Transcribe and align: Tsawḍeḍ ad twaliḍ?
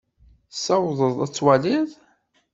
Tsawḍeḍ 0.51 1.17
ad 1.25 1.31
twaliḍ? 1.31 1.89